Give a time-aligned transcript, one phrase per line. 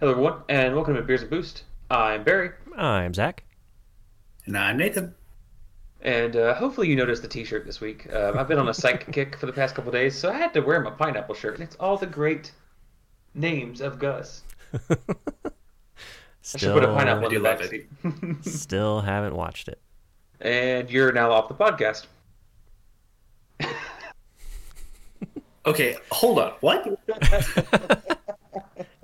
[0.00, 1.64] Hello, everyone, and welcome to Beers and Boost.
[1.90, 3.44] I'm Barry, I'm Zach.
[4.46, 5.14] And I'm Nathan.
[6.02, 8.06] and uh, hopefully you noticed the T-shirt this week.
[8.12, 10.54] Uh, I've been on a psych kick for the past couple days, so I had
[10.54, 12.52] to wear my pineapple shirt, and it's all the great
[13.34, 14.42] names of Gus.
[14.90, 17.86] I should put a pineapple I in do the love back it.
[18.42, 18.44] seat.
[18.52, 19.80] still haven't watched it.
[20.40, 22.06] and you're now off the podcast.
[25.66, 26.52] Okay, hold on.
[26.60, 26.98] What?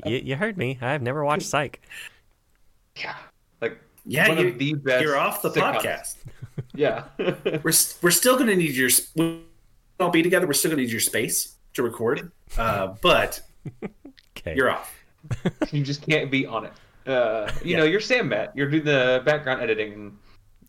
[0.04, 0.78] You, you heard me.
[0.80, 1.80] I've never watched Psych.
[2.96, 3.14] Yeah,
[3.60, 5.02] like Yeah, one you, of the best.
[5.02, 5.76] you're off the sitcoms.
[5.80, 6.16] podcast.
[6.76, 7.72] Yeah, We're
[8.02, 8.88] we're still going to need your.
[9.16, 9.40] We'll
[9.98, 10.46] all be together.
[10.46, 12.30] We're still going to need your space to record.
[12.56, 13.40] Uh, but
[14.36, 14.54] Okay.
[14.54, 14.94] you're off.
[15.72, 16.72] you just can't be on it.
[17.08, 17.78] Uh, you Yeah.
[17.78, 18.56] know, you're Sam Matt.
[18.56, 20.18] You're doing the background editing and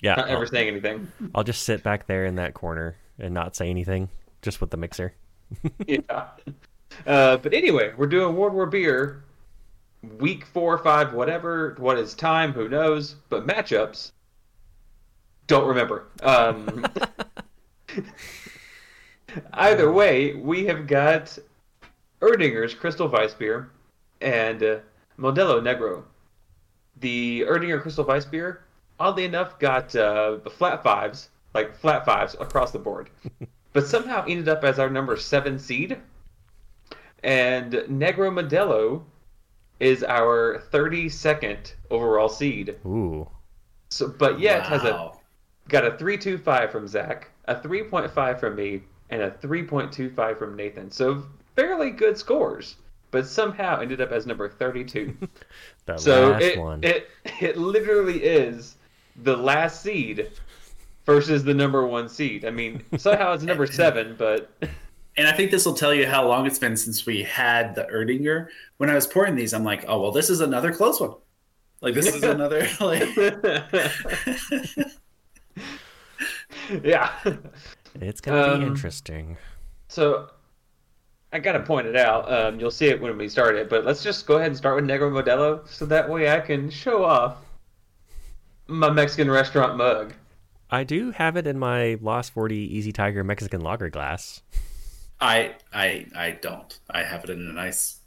[0.01, 0.15] yeah.
[0.15, 1.11] not ever I'll, saying anything.
[1.35, 4.09] I'll just sit back there in that corner and not say anything,
[4.41, 5.13] just with the mixer.
[5.87, 5.99] yeah.
[7.05, 9.23] Uh, but anyway, we're doing World War Beer,
[10.19, 11.75] week four, or five, whatever.
[11.77, 12.53] What is time?
[12.53, 13.15] Who knows?
[13.29, 14.11] But matchups,
[15.47, 16.07] don't remember.
[16.23, 16.85] Um,
[19.53, 21.37] either way, we have got
[22.21, 23.69] Erdinger's Crystal Weiss beer
[24.21, 24.79] and uh,
[25.19, 26.03] Modelo Negro.
[26.99, 28.63] The Erdinger Crystal Weiss beer,
[28.99, 33.09] oddly enough, got uh, flat fives, like flat fives across the board,
[33.73, 35.97] but somehow ended up as our number seven seed.
[37.25, 39.01] And Negro Modelo
[39.79, 42.75] is our 32nd overall seed.
[42.85, 43.27] Ooh.
[43.89, 45.11] So, but yet has a
[45.67, 50.91] got a 3.25 from Zach, a 3.5 from me, and a 3.25 from Nathan.
[50.91, 51.23] So
[51.55, 52.75] fairly good scores,
[53.09, 55.17] but somehow ended up as number 32.
[55.87, 56.83] The so last it, one.
[56.83, 58.75] it it literally is
[59.21, 60.31] the last seed
[61.05, 62.43] versus the number one seed.
[62.43, 64.51] I mean, somehow it's number seven, but
[65.17, 67.85] And I think this will tell you how long it's been since we had the
[67.85, 68.47] Erdinger.
[68.77, 71.13] When I was pouring these, I'm like, oh well, this is another close one.
[71.81, 73.03] Like this is another like.
[76.83, 77.11] yeah.
[77.95, 79.37] it's going to um, be interesting.
[79.87, 80.29] So
[81.31, 82.31] I gotta point it out.
[82.31, 84.75] Um, you'll see it when we start it, but let's just go ahead and start
[84.75, 87.37] with Negro Modelo, so that way I can show off
[88.67, 90.13] my Mexican restaurant mug.
[90.71, 94.41] I do have it in my Lost 40 Easy Tiger Mexican lager glass.
[95.19, 96.77] I I I don't.
[96.89, 97.99] I have it in a nice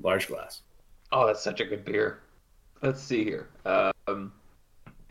[0.00, 0.62] large glass.
[1.12, 2.20] Oh, that's such a good beer.
[2.82, 3.48] Let's see here.
[3.64, 4.32] Um,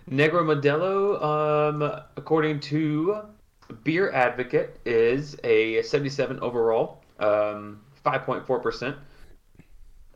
[0.10, 1.82] Negro Modelo, um,
[2.18, 3.22] according to
[3.84, 8.96] Beer Advocate, is a 77 overall, um, 5.4%.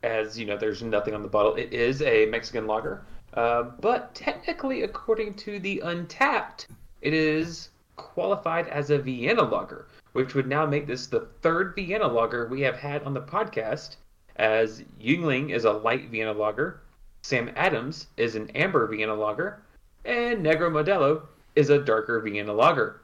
[0.04, 1.56] As you know, there's nothing on the bottle.
[1.56, 3.06] It is a Mexican lager.
[3.34, 6.68] Uh, but technically, according to the Untappd,
[7.02, 9.88] it is qualified as a Vienna lager,
[10.18, 13.98] which would now make this the third Vienna lager we have had on the podcast
[14.38, 16.82] as Yuengling is a light Vienna lager,
[17.22, 19.62] Sam Adams is an amber Vienna lager,
[20.06, 21.22] and Negro Modelo
[21.56, 23.00] is a darker Vienna lager.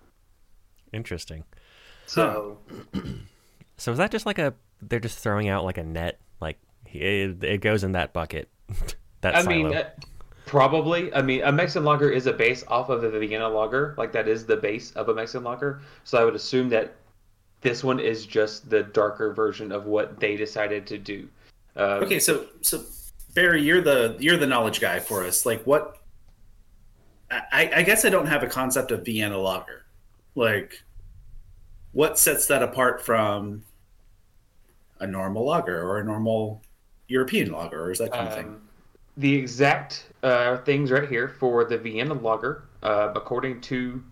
[0.91, 1.43] Interesting.
[2.07, 2.57] So
[3.77, 6.19] So is that just like a, they're just throwing out like a net?
[6.41, 6.57] Like
[6.87, 8.49] it, it goes in that bucket.
[9.21, 9.69] that I silo.
[9.69, 9.87] mean, uh,
[10.47, 11.13] probably.
[11.13, 14.27] I mean, a Mexican lager is a base off of a Vienna lager, like that
[14.27, 15.81] is the base of a Mexican lager.
[16.05, 16.95] So I would assume that
[17.63, 21.27] this one is just the darker version of what they decided to do.
[21.75, 22.83] Uh, Okay, so so
[23.33, 25.45] Barry, you're the you're the knowledge guy for us.
[25.45, 25.97] Like what?
[27.31, 29.85] I, I guess I don't have a concept of Vienna lager.
[30.35, 30.83] Like,
[31.91, 33.63] what sets that apart from
[34.99, 36.61] a normal lager or a normal
[37.07, 38.47] European lager, or is that kind of thing?
[38.47, 38.61] Um,
[39.17, 44.03] the exact uh, things right here for the Vienna Lager, uh, according to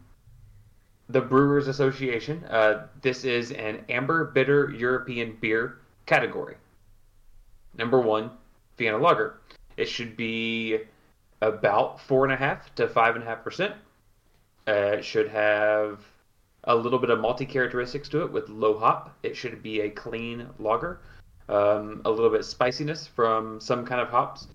[1.12, 6.56] the Brewers Association, uh, this is an amber bitter European beer category.
[7.78, 8.32] Number one,
[8.78, 9.40] Vienna Lager.
[9.78, 10.80] It should be
[11.42, 13.74] about four and a half to five and a half percent.
[14.68, 16.00] Uh, it should have
[16.66, 19.16] a little bit of malty characteristics to it with low hop.
[19.24, 21.00] It should be a clean lager
[21.50, 24.48] um, a little bit spiciness from some kind of hops,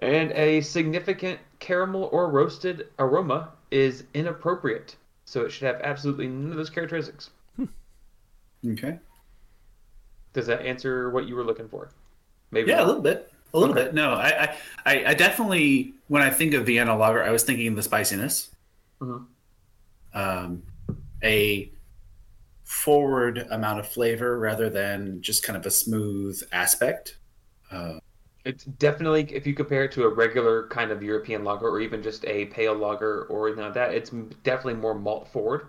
[0.00, 4.96] and a significant caramel or roasted aroma is inappropriate.
[5.30, 7.30] So it should have absolutely none of those characteristics.
[8.66, 8.98] Okay.
[10.32, 11.90] Does that answer what you were looking for?
[12.50, 12.70] Maybe.
[12.72, 13.32] Yeah, a little bit.
[13.54, 13.84] A little Okay.
[13.84, 13.94] bit.
[13.94, 17.82] No, I, I, I, definitely when I think of Vienna lager, I was thinking the
[17.84, 18.50] spiciness.
[19.00, 19.26] Mhm.
[20.12, 20.64] Um,
[21.22, 21.70] a
[22.64, 27.18] forward amount of flavor rather than just kind of a smooth aspect.
[27.70, 28.00] Uh,
[28.44, 32.02] It's definitely if you compare it to a regular kind of European lager or even
[32.02, 34.10] just a pale lager or anything like that, it's
[34.42, 35.66] definitely more malt forward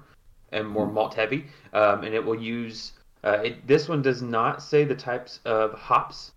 [0.52, 2.94] and more malt heavy, um, and it will use.
[3.24, 6.32] Uh, it, this one does not say the types of hops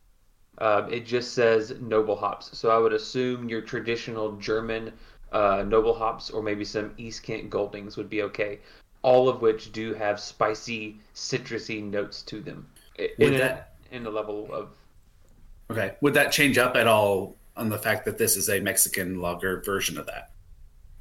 [0.59, 2.57] Um, it just says noble hops.
[2.59, 4.93] So I would assume your traditional German
[5.33, 8.61] uh, noble hops or maybe some East Kent Goldings would be okay.
[9.03, 12.67] All of which do have spicy, citrusy notes to them.
[13.19, 14.69] In, that- in the level of
[15.76, 15.97] Okay.
[16.00, 19.61] Would that change up at all on the fact that this is a Mexican lager
[19.61, 20.31] version of that?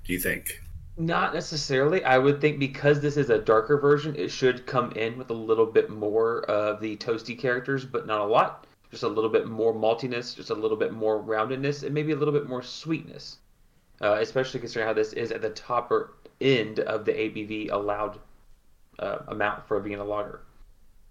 [0.03, 0.61] Do you think?
[0.97, 2.03] Not necessarily.
[2.03, 5.35] I would think because this is a darker version, it should come in with a
[5.35, 8.65] little bit more of the toasty characters, but not a lot.
[8.89, 12.15] Just a little bit more maltiness, just a little bit more roundedness, and maybe a
[12.15, 13.37] little bit more sweetness.
[14.01, 18.19] Uh, especially considering how this is at the top or end of the ABV allowed
[18.99, 20.41] uh, amount for a lager.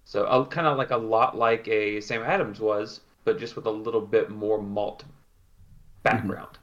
[0.05, 3.65] So uh, kind of like a lot like a Sam Adams was, but just with
[3.65, 5.03] a little bit more malt
[6.03, 6.57] background.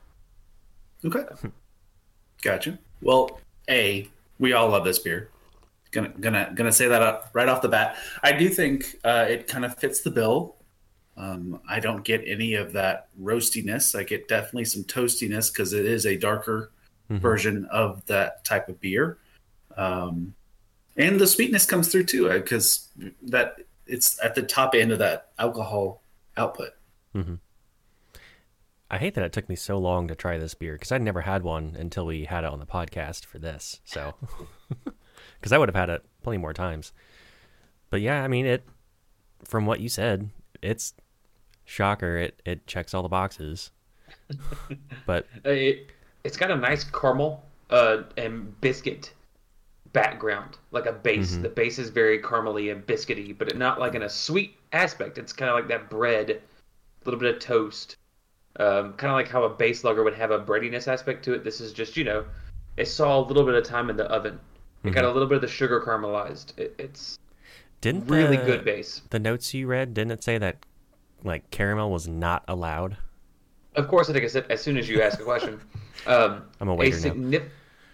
[1.04, 1.24] Okay.
[2.42, 2.78] Gotcha.
[3.02, 4.08] Well, A,
[4.38, 5.30] we all love this beer.
[5.90, 7.96] Gonna gonna gonna say that up right off the bat.
[8.22, 10.56] I do think uh, it kind of fits the bill.
[11.16, 13.98] Um, I don't get any of that roastiness.
[13.98, 16.70] I get definitely some toastiness because it is a darker
[17.10, 19.18] version of that type of beer.
[19.76, 20.34] Um,
[20.96, 22.88] and the sweetness comes through too because
[23.22, 23.56] that
[23.86, 26.02] it's at the top end of that alcohol
[26.36, 26.70] output.
[28.92, 31.20] I hate that it took me so long to try this beer because I'd never
[31.20, 33.80] had one until we had it on the podcast for this.
[33.84, 34.14] So,
[35.38, 36.92] because I would have had it plenty more times.
[37.90, 38.64] But yeah, I mean, it.
[39.44, 40.30] From what you said,
[40.60, 40.92] it's
[41.64, 42.16] shocker.
[42.18, 43.70] It it checks all the boxes.
[45.06, 45.86] but Uh, It,
[46.24, 49.12] it's got a nice caramel uh, and biscuit
[49.92, 51.36] background, like a base.
[51.36, 55.18] The base is very caramely and biscuity, but it not like in a sweet aspect.
[55.18, 56.40] It's kind of like that bread, a
[57.04, 57.96] little bit of toast,
[58.58, 61.44] um, kind of like how a base lager would have a breadiness aspect to it.
[61.44, 62.24] This is just you know,
[62.76, 64.38] it saw a little bit of time in the oven.
[64.82, 66.58] It got a little bit of the sugar caramelized.
[66.58, 67.18] It, it's
[67.82, 69.02] didn't really the, good base.
[69.10, 70.64] The notes you read didn't it say that
[71.22, 72.96] like caramel was not allowed?
[73.74, 75.60] Of course, I take a sip as soon as you ask a question.
[76.06, 77.12] Um, I'm a waiter now.
[77.12, 77.48] signif-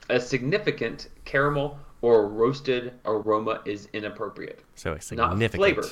[0.08, 4.62] a significant caramel or roasted aroma is inappropriate.
[4.74, 5.54] So Not significant.
[5.54, 5.88] flavor.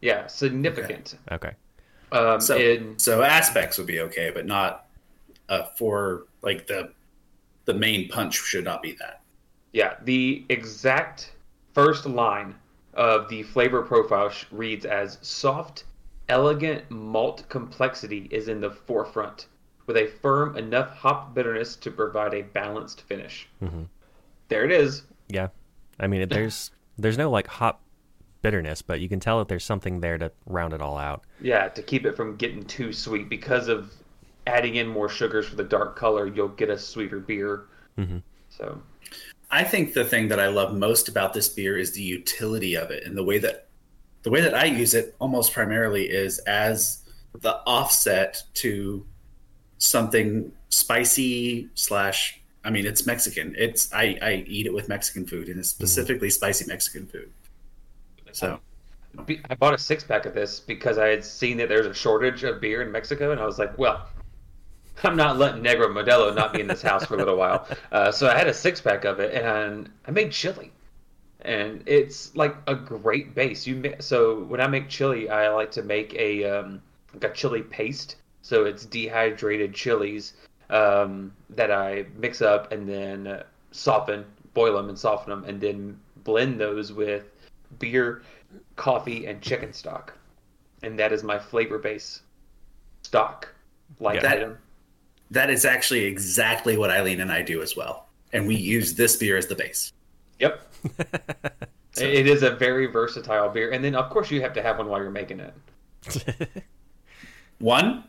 [0.00, 1.16] Yeah, significant.
[1.32, 1.52] Okay.
[2.12, 4.86] Um, So, in, so aspects would be okay, but not
[5.48, 6.90] uh, for like the
[7.66, 9.22] the main punch should not be that.
[9.72, 11.32] yeah, the exact
[11.72, 12.54] first line
[12.92, 15.84] of the flavor profile reads as soft,
[16.28, 19.46] elegant malt complexity is in the forefront,
[19.86, 23.48] with a firm enough hop bitterness to provide a balanced finish.
[23.62, 23.86] Mhm.
[24.48, 25.04] There it is.
[25.28, 25.48] Yeah.
[25.98, 27.82] I mean, it, there's there's no like hop
[28.42, 31.24] bitterness, but you can tell that there's something there to round it all out.
[31.40, 33.92] Yeah, to keep it from getting too sweet because of
[34.46, 37.64] adding in more sugars for the dark color, you'll get a sweeter beer.
[37.98, 38.18] Mm-hmm.
[38.50, 38.80] So
[39.50, 42.90] I think the thing that I love most about this beer is the utility of
[42.90, 43.68] it and the way that
[44.22, 47.02] the way that I use it almost primarily is as
[47.40, 49.06] the offset to
[49.78, 53.54] something spicy slash I mean it's Mexican.
[53.58, 57.30] It's I, I eat it with Mexican food and it's specifically spicy Mexican food.
[58.32, 58.58] So
[59.48, 62.42] I bought a six pack of this because I had seen that there's a shortage
[62.44, 64.08] of beer in Mexico, and I was like, well,
[65.02, 67.66] I'm not letting Negro Modelo not be in this house for a little while.
[67.92, 70.72] Uh, so I had a six pack of it, and I made chili.
[71.42, 73.68] And it's like a great base.
[73.68, 77.32] You ma- so when I make chili, I like to make a um, like a
[77.32, 78.16] chili paste.
[78.42, 80.32] So it's dehydrated chilies
[80.70, 83.42] um, that I mix up and then uh,
[83.72, 87.24] soften, boil them and soften them, and then blend those with
[87.78, 88.22] beer,
[88.76, 90.12] coffee, and chicken stock.
[90.82, 92.22] And that is my flavor base
[93.02, 93.48] stock
[94.00, 94.32] like Yeah.
[94.32, 94.58] item.
[95.30, 98.06] that is actually exactly what Eileen and I do as well.
[98.32, 99.92] And we use this beer as the base.
[100.40, 100.60] Yep.
[101.96, 103.70] It is a very versatile beer.
[103.70, 105.54] And then, of course, you have to have one while you're making it.
[107.60, 108.04] One?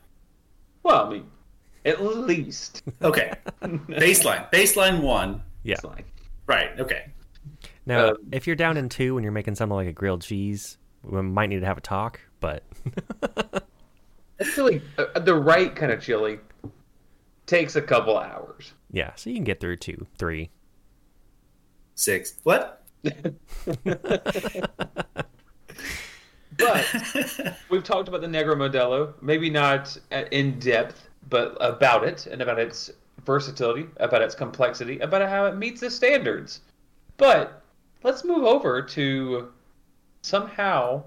[0.82, 1.30] Well, I mean,
[1.86, 2.84] at least.
[3.02, 3.32] Okay.
[3.62, 4.52] Baseline.
[4.52, 5.42] Baseline one.
[5.64, 5.76] yeah.
[5.76, 6.06] It's like,
[6.48, 6.80] Right.
[6.80, 7.12] Okay.
[7.86, 10.78] Now, Um, if you're down in two and you're making something like a grilled cheese,
[11.04, 12.20] we might need to have a talk.
[12.40, 12.64] But
[14.40, 16.40] it's really uh, the right kind of chili
[17.46, 18.74] takes a couple hours.
[18.92, 20.50] yeah, so you can get through two, three,
[21.96, 22.36] six.
[22.44, 22.84] What?
[26.58, 26.86] But
[27.70, 29.98] we've talked about the Negro Modelo, maybe not
[30.32, 32.92] in depth, but about it and about its
[33.26, 36.62] versatility, about its complexity, about how it meets the standards.
[37.18, 37.62] But
[38.04, 39.52] let's move over to
[40.22, 41.04] somehow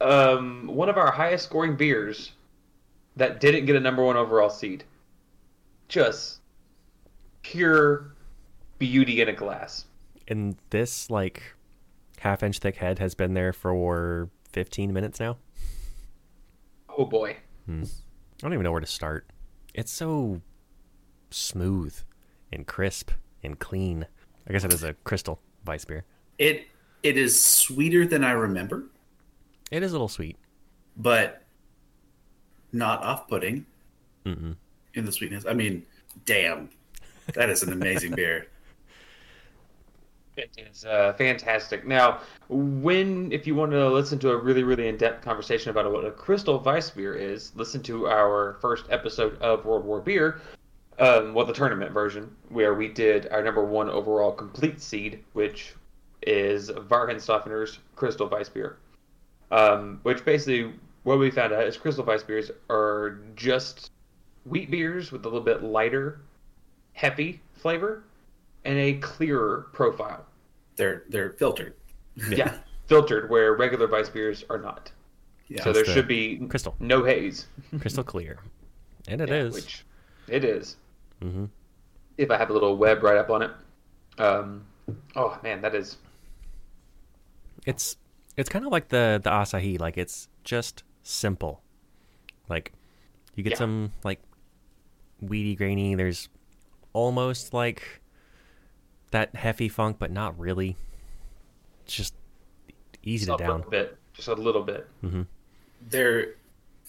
[0.00, 2.32] um, one of our highest scoring beers
[3.16, 4.84] that didn't get a number one overall seed.
[5.88, 6.40] Just
[7.42, 8.14] pure
[8.78, 9.84] beauty in a glass.
[10.28, 11.42] And this like
[12.18, 15.36] half inch thick head has been there for 15 minutes now.
[16.88, 17.36] Oh boy.
[18.42, 19.26] I don't even know where to start.
[19.74, 20.40] It's so
[21.30, 21.94] smooth
[22.52, 23.10] and crisp
[23.42, 24.06] and clean.
[24.48, 26.04] I guess it is a crystal Weiss beer.
[26.38, 26.66] It
[27.02, 28.84] it is sweeter than I remember,
[29.70, 30.36] It is a little sweet.
[30.96, 31.42] but
[32.72, 33.64] not off-putting
[34.26, 34.54] Mm-mm.
[34.94, 35.44] in the sweetness.
[35.48, 35.84] I mean,
[36.24, 36.68] damn,
[37.34, 38.46] that is an amazing beer.
[40.40, 41.86] It is uh, fantastic.
[41.86, 45.90] Now, when if you want to listen to a really really in depth conversation about
[45.92, 50.40] what a crystal Weiss beer is, listen to our first episode of World War Beer,
[50.98, 55.74] um, well the tournament version, where we did our number one overall complete seed, which
[56.22, 58.78] is Weihenstephaner's Crystal Weiss Beer.
[59.50, 63.90] Um, which basically what we found out is Crystal Weiss beers are just
[64.46, 66.20] wheat beers with a little bit lighter,
[66.94, 68.04] heavy flavor
[68.64, 70.24] and a clearer profile.
[70.80, 71.74] They're they're filtered.
[72.30, 72.54] Yeah,
[72.86, 74.90] filtered where regular Weiss beers are not.
[75.48, 75.62] Yeah.
[75.62, 76.74] so there the should be crystal.
[76.80, 77.46] no haze.
[77.80, 78.38] Crystal clear.
[79.08, 79.54] And it Yeah, is.
[79.54, 79.84] Which
[80.28, 80.76] it is.
[81.22, 81.46] Mm-hmm.
[82.16, 83.50] If I have a little web right up on it.
[84.18, 84.64] Um,
[85.16, 85.96] oh man, that is
[87.66, 87.96] It's
[88.36, 91.62] it's kind of like the the Asahi, like it's just simple.
[92.48, 92.72] Like
[93.34, 93.58] you get Yeah.
[93.58, 94.20] some like
[95.20, 96.28] weedy grainy, there's
[96.92, 98.00] almost like
[99.10, 100.76] that heavy funk, but not really.
[101.84, 102.14] It's just
[103.02, 103.62] easy to down.
[103.66, 104.88] A bit, just a little bit.
[105.88, 106.34] they're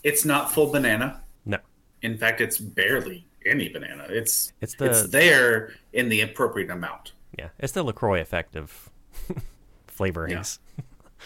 [0.04, 1.22] it's not full banana.
[1.46, 1.58] No.
[2.02, 4.06] In fact, it's barely any banana.
[4.10, 7.14] It's It's the it's there in the appropriate amount.
[7.38, 8.90] yeah, it's the LaCroix effect of
[9.88, 10.60] flavorings.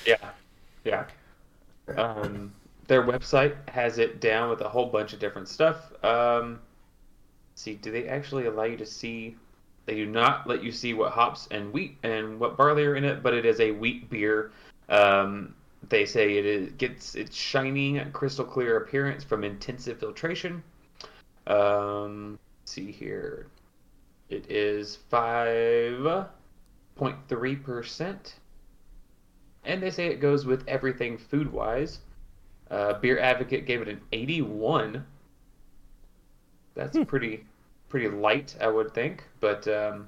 [0.06, 0.18] Yeah,
[0.84, 1.06] yeah.
[1.96, 2.52] Um,
[2.88, 5.94] their website has it down with a whole bunch of different stuff.
[6.04, 6.60] Um,
[7.56, 9.38] see, do they actually allow you to see?
[9.86, 13.04] They do not let you see what hops and wheat and what barley are in
[13.04, 14.52] it, but it is a wheat beer.
[14.90, 15.54] Um,
[15.90, 20.64] they say it is, gets its shining, crystal clear appearance from intensive filtration.
[21.48, 23.48] Um, let's see here,
[24.30, 26.28] it is five
[26.96, 28.36] point three percent
[29.66, 32.00] and they say it goes with everything food wise.
[32.70, 35.06] Uh, Beer Advocate gave it an 81.
[36.76, 37.46] That's pretty
[37.90, 39.24] pretty light, I would think.
[39.40, 40.08] But um,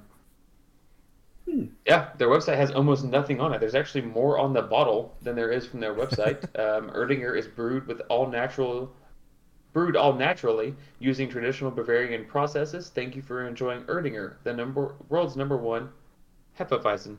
[1.86, 3.60] yeah, their website has almost nothing on it.
[3.60, 6.42] There's actually more on the bottle than there is from their website.
[6.58, 8.92] um, Erdinger is brewed with all natural,
[9.72, 12.90] brewed all naturally using traditional Bavarian processes.
[12.94, 15.90] Thank you for enjoying Erdinger, the number world's number one
[16.58, 17.16] Hefeweizen.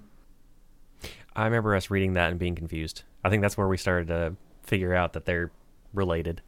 [1.36, 3.04] I remember us reading that and being confused.
[3.24, 5.52] I think that's where we started to figure out that they're
[5.94, 6.42] related.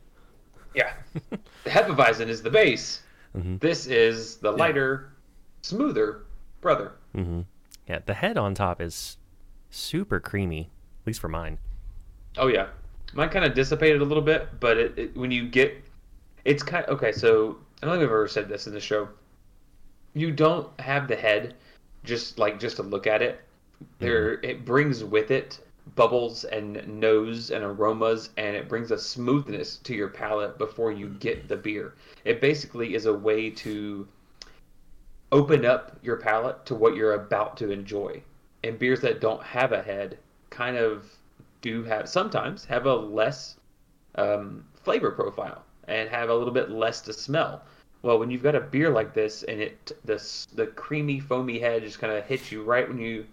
[0.75, 0.93] Yeah.
[1.29, 1.39] the
[1.69, 3.01] Hefeweizen is the base.
[3.35, 3.59] Mhm.
[3.59, 5.13] This is the lighter,
[5.61, 6.23] smoother
[6.59, 6.93] brother.
[7.15, 7.41] Mm-hmm.
[7.87, 9.17] Yeah, the head on top is
[9.69, 10.69] super creamy,
[11.01, 11.57] at least for mine.
[12.37, 12.67] Oh yeah,
[13.13, 15.83] mine kind of dissipated a little bit, but it, it, when you get,
[16.45, 17.11] it's kind okay.
[17.11, 19.09] So I don't think I've ever said this in the show.
[20.13, 21.55] You don't have the head,
[22.03, 23.41] just like just to look at it.
[23.99, 25.59] There, it brings with it
[25.95, 31.09] bubbles and nose and aromas, and it brings a smoothness to your palate before you
[31.19, 31.93] get the beer.
[32.25, 34.07] It basically is a way to
[35.31, 38.21] open up your palate to what you're about to enjoy.
[38.63, 40.17] And beers that don't have a head
[40.49, 41.05] kind of
[41.61, 43.57] do have sometimes have a less
[44.15, 47.63] um, flavor profile and have a little bit less to smell.
[48.01, 51.83] Well, when you've got a beer like this and it the the creamy foamy head
[51.83, 53.25] just kind of hits you right when you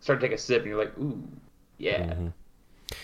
[0.00, 1.22] start to take a sip and you're like, ooh,
[1.78, 2.14] yeah.
[2.14, 2.32] Mhm.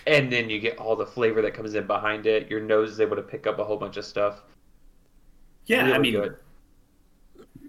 [0.07, 2.49] And then you get all the flavor that comes in behind it.
[2.50, 4.43] Your nose is able to pick up a whole bunch of stuff.
[5.67, 6.37] Yeah, Really I mean, good.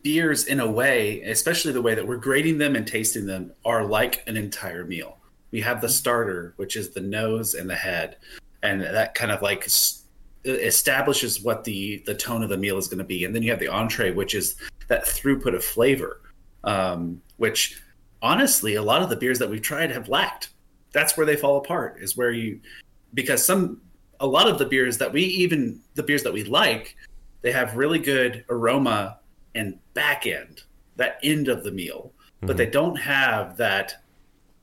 [0.03, 3.85] beers in a way, especially the way that we're grading them and tasting them, are
[3.85, 5.17] like an entire meal.
[5.51, 8.17] We have the starter, which is the nose and the head,
[8.63, 9.67] and that kind of like
[10.45, 13.25] establishes what the the tone of the meal is going to be.
[13.25, 14.55] And then you have the entree, which is
[14.87, 16.21] that throughput of flavor,
[16.63, 17.81] um, which
[18.21, 20.49] honestly, a lot of the beers that we've tried have lacked.
[20.91, 21.97] That's where they fall apart.
[21.99, 22.59] Is where you
[23.13, 23.81] because some
[24.19, 26.95] a lot of the beers that we even the beers that we like,
[27.41, 29.19] they have really good aroma
[29.55, 30.63] and back end,
[30.95, 34.03] that end of the meal, but they don't have that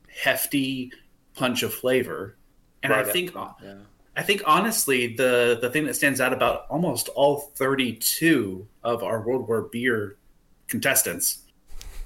[0.08, 0.92] hefty
[1.34, 2.36] punch of flavor.
[2.82, 3.74] And I think Yeah.
[4.16, 9.20] I think honestly the the thing that stands out about almost all 32 of our
[9.20, 10.16] World War beer
[10.66, 11.42] contestants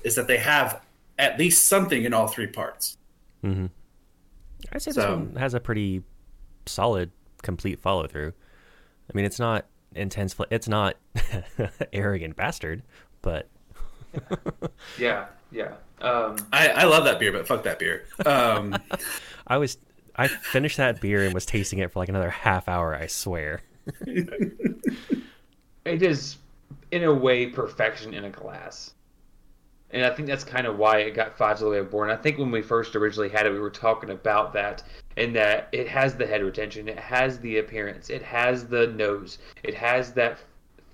[0.05, 0.83] is that they have
[1.19, 2.99] at least something in all three parts.
[3.45, 3.67] Mm-hmm.
[4.73, 6.03] I'd say this one has a pretty
[6.67, 7.11] solid,
[7.43, 8.33] complete follow through.
[9.13, 10.33] I mean, it's not intense.
[10.33, 10.97] Fl- it's not
[11.93, 12.83] arrogant bastard,
[13.21, 13.49] but
[14.99, 15.27] Yeah.
[15.51, 15.75] Yeah.
[16.01, 18.05] Um, I, I love that beer, but fuck that beer.
[18.25, 18.77] Um,
[19.47, 19.77] I was
[20.17, 22.95] I finished that beer and was tasting it for like another half hour.
[22.95, 23.61] I swear.
[24.07, 26.37] it is
[26.91, 28.95] in a way perfection in a glass
[29.93, 32.11] and i think that's kind of why it got five to the way of born.
[32.11, 34.83] I think when we first originally had it we were talking about that
[35.17, 39.39] in that it has the head retention it has the appearance it has the nose
[39.63, 40.39] it has that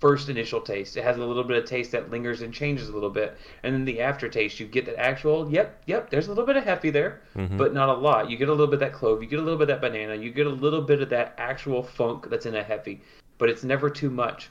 [0.00, 2.92] first initial taste it has a little bit of taste that lingers and changes a
[2.92, 6.46] little bit and then the aftertaste you get that actual yep yep there's a little
[6.46, 7.56] bit of hefe there mm-hmm.
[7.56, 8.30] but not a lot.
[8.30, 9.88] You get a little bit of that clove you get a little bit of that
[9.88, 13.00] banana you get a little bit of that actual funk that's in a hefe
[13.38, 14.50] but it's never too much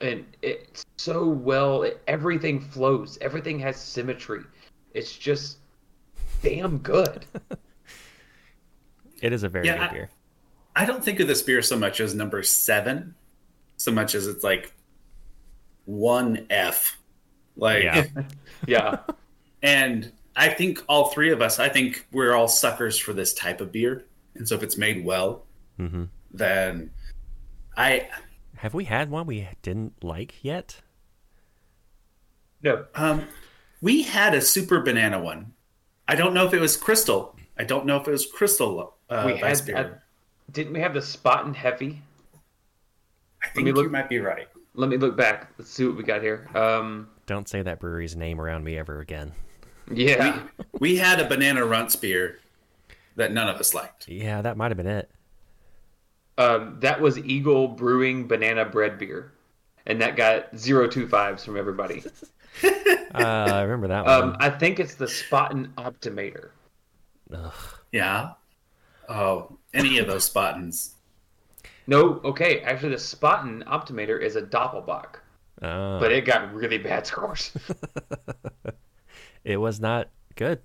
[0.00, 4.42] and it's so well everything flows everything has symmetry
[4.94, 5.58] it's just
[6.42, 7.24] damn good
[9.22, 10.10] It is a very Yeah, good I- beer.
[10.78, 13.14] I don't think of this beer so much as number seven,
[13.78, 14.74] so much as it's like
[15.86, 16.98] one F.
[17.56, 18.04] Like, Yeah.
[18.66, 18.98] yeah
[19.62, 23.62] and I think all three of us, I think we're all suckers for this type
[23.62, 24.04] of beer.
[24.34, 25.44] And so if it's made well,
[25.78, 26.90] hmm then
[27.78, 28.06] I
[28.58, 30.80] Have we had one we didn't like yet?
[32.62, 33.24] no um
[33.82, 35.52] we had a super banana one.
[36.08, 37.36] I don't know if it was crystal.
[37.58, 38.94] I don't know if it was crystal.
[39.10, 39.76] Uh, we had, beer.
[39.76, 40.00] had-
[40.50, 42.02] didn't we have the Spaten heavy
[43.42, 44.48] I think look- you might be right.
[44.74, 48.16] let me look back let's see what we got here um Don't say that brewery's
[48.16, 49.32] name around me ever again.
[49.92, 50.40] yeah
[50.80, 52.38] We had a banana runts beer
[53.16, 54.08] that none of us liked.
[54.08, 55.10] Yeah, that might have been it.
[56.38, 59.32] Um that was eagle brewing banana bread beer
[59.86, 62.02] and that got zero two fives from everybody
[63.14, 64.22] Uh, I remember that one.
[64.22, 66.50] um i think it's the Spaten Optimator
[67.32, 67.52] Ugh.
[67.92, 68.32] Yeah.
[69.08, 70.94] Oh, any of those Spatens.
[71.86, 75.16] no okay actually the spaten optimator is a doppelbock
[75.62, 77.52] Uh, but it got really bad scores
[79.44, 80.60] it was not good.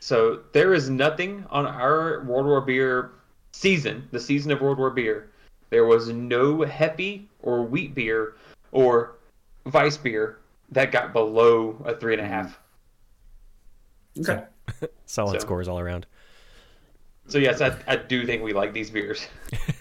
[0.00, 3.12] So there is nothing on our World War beer
[3.52, 5.30] season, the season of World War beer.
[5.70, 8.34] There was no Hefe or wheat beer
[8.72, 9.16] or
[9.72, 10.38] Weiss beer
[10.70, 12.32] that got below a three and a hmm.
[12.32, 12.58] half.
[14.18, 14.44] Okay.
[15.06, 16.06] Solid So- scores all around.
[17.26, 19.24] So yes, I, I do think we like these beers.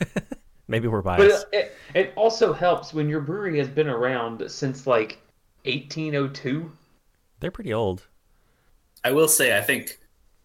[0.68, 1.48] Maybe we're But uh, biased.
[1.52, 5.18] it, it, it also helps when your brewery has been around since like
[5.66, 6.72] 1802.
[7.40, 8.06] They're pretty old.
[9.04, 10.00] I will say, I think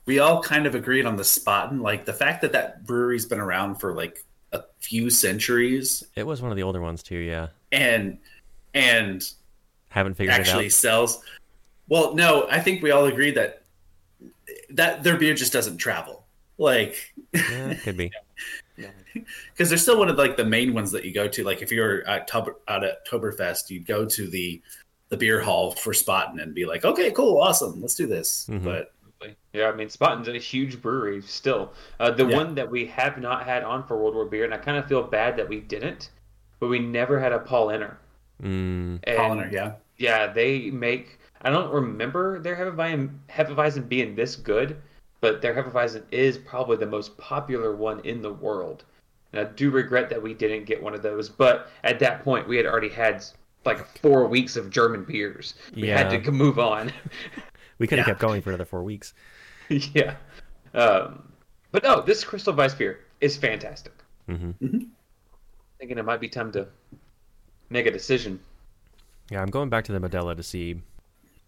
[0.06, 1.80] we all kind of agreed on the Spaten.
[1.80, 6.40] Like the fact that that brewery's been around for like a few centuries It was
[6.40, 7.16] one of the older ones too.
[7.16, 8.18] Yeah, and
[8.74, 9.24] and
[9.88, 11.22] haven't figured actually sells.
[11.88, 13.62] Well, no, I think we all agree that
[14.70, 16.24] that their beer just doesn't travel.
[16.58, 18.10] Like Yeah, it could be.
[19.52, 21.44] because they're still one of like the main ones that you go to.
[21.44, 24.60] Like if you're at Tub- out at Oktoberfest, you'd go to the
[25.10, 28.46] the beer hall for Spaten and be like, okay, cool, awesome, let's do this.
[28.50, 28.64] Mhm.
[28.64, 28.93] But
[29.52, 31.72] Yeah, I mean Spaten's a huge brewery still.
[32.00, 32.36] Uh, the Yeah.
[32.36, 34.86] one that we have not had on for World War beer, and I kind of
[34.86, 36.10] feel bad that we didn't,
[36.60, 37.96] but we never had a Paulaner.
[38.42, 41.18] Mm, And Paulaner, yeah, yeah, they make.
[41.42, 44.76] I don't remember their Hefeweizen, Hefeweizen being this good,
[45.20, 48.84] but their Hefeweizen is probably the most popular one in the world.
[49.32, 51.28] And I do regret that we didn't get one of those.
[51.28, 53.24] But at that point, we had already had
[53.64, 55.54] like four weeks of German beers.
[55.74, 56.92] We had to move on.
[57.78, 58.12] we could have Yeah.
[58.12, 59.14] kept going for another four weeks.
[59.68, 60.16] yeah.
[60.74, 61.32] Um,
[61.72, 63.92] but no, this Crystal Weiss beer is fantastic.
[64.26, 64.50] hmm
[65.78, 66.66] Thinking it might be time to
[67.70, 68.40] make a decision.
[69.30, 70.80] Yeah, I'm going back to the Modelo to see.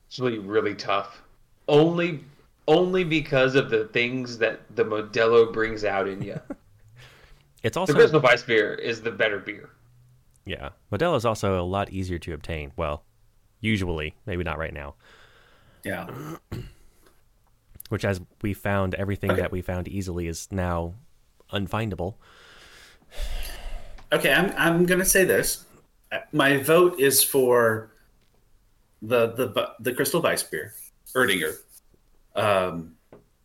[0.08, 1.22] It's really really tough.
[1.68, 2.20] Only
[2.68, 6.40] only because of the things that the Modelo brings out in you.
[7.62, 9.70] It's also the also Crystal Weiss beer is the better beer.
[10.44, 12.70] yeah, Modelo is also a lot easier to obtain.
[12.76, 13.02] Well,
[13.60, 14.94] usually, maybe not right now.
[15.86, 16.08] Yeah.
[17.88, 19.40] Which, as we found, everything Okay.
[19.40, 20.94] that we found easily is now
[21.52, 22.14] unfindable.
[24.12, 25.64] Okay, I'm I'm gonna say this.
[26.32, 27.92] My vote is for
[29.02, 30.74] the the the Crystal Weiss beer,
[31.14, 31.56] Erdinger,
[32.34, 32.96] um,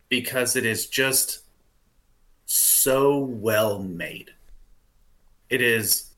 [0.08, 1.40] because it is just
[2.46, 4.32] so well made.
[5.50, 6.10] It is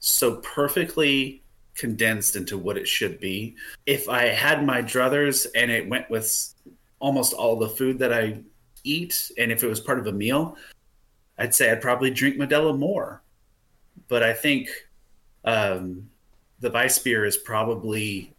[0.00, 1.41] so perfectly
[1.82, 3.56] condensed into what it should be.
[3.84, 6.54] If I had my druthers and it went with
[7.00, 8.38] almost all the food that I
[8.84, 10.56] eat, and if it was part of a meal,
[11.38, 13.22] I'd say I'd probably drink Modelo more
[14.12, 14.68] but I think
[15.44, 16.10] um,
[16.60, 18.34] the Weiss beer is probably,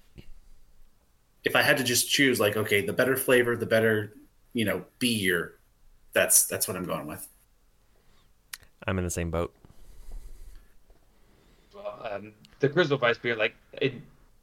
[1.44, 4.14] if I had to just choose, like, okay, the better flavor, the better,
[4.54, 5.56] you know, beer.
[6.14, 7.28] That's that's what I'm going with.
[8.86, 9.52] I'm in the same boat.
[12.04, 13.94] Um, the Crystal Weiss beer, like it,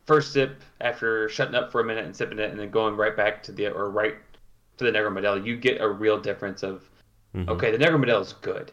[0.04, 3.16] first sip after shutting up for a minute and sipping it, and then going right
[3.16, 4.14] back to the or right
[4.76, 6.88] to the Negro Modelo, you get a real difference of
[7.34, 7.48] Mhm.
[7.48, 8.72] okay, the Negro Modelo is good,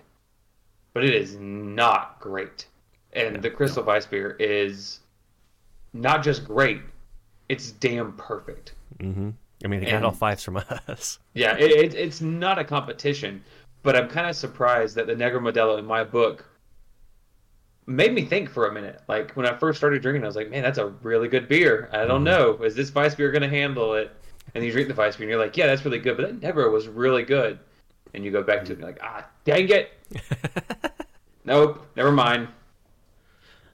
[0.93, 2.67] but it is not great.
[3.13, 4.99] and the Crystal Weiss beer is
[5.93, 6.81] not just great;
[7.49, 8.73] it's damn perfect.
[8.99, 9.29] Mm-hmm.
[9.63, 10.57] I mean, they got all fives from
[10.87, 11.17] us.
[11.33, 13.43] Yeah, it, it, it's not a competition,
[13.81, 16.45] but I'm kind of surprised that the Negro Modelo in my book
[17.87, 19.01] made me think for a minute.
[19.07, 21.89] Like when I first started drinking, I was like, "Man, that's a really good beer."
[21.91, 24.15] I don't know, is this Weiss beer going to handle it?
[24.53, 26.41] And you drink the Weiss beer, and you're like, "Yeah, that's really good," but that
[26.41, 27.59] never was really good.
[28.13, 29.91] And you go back to it, and you're like, "Ah, dang it!
[31.45, 32.49] nope, never mind."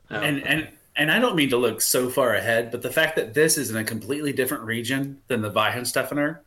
[0.10, 0.19] No.
[0.19, 3.34] And and and I don't mean to look so far ahead, but the fact that
[3.34, 6.39] this is in a completely different region than the Weihenstephaner,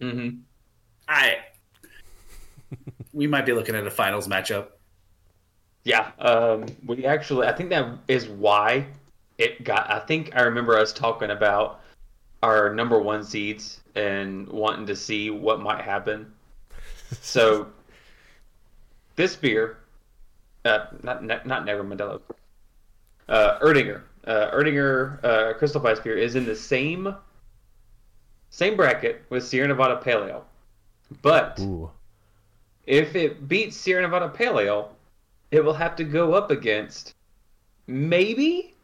[0.00, 0.28] hmm
[1.08, 1.38] I
[3.12, 4.68] we might be looking at a finals matchup.
[5.84, 8.86] Yeah, um, we actually, I think that is why
[9.38, 9.90] it got.
[9.90, 11.80] I think I remember us talking about
[12.42, 16.32] our number one seeds and wanting to see what might happen.
[17.22, 17.66] So,
[19.16, 19.78] this beer,
[20.64, 22.20] uh, not not not Negro Modelo,
[23.28, 27.12] uh, Erdinger, uh, Erdinger uh, Crystal Weiss beer is in the same
[28.50, 30.44] same bracket with Sierra Nevada Pale Ale,
[31.20, 31.90] but Ooh.
[32.86, 34.96] if it beats Sierra Nevada Pale Ale,
[35.50, 37.14] it will have to go up against
[37.86, 38.74] maybe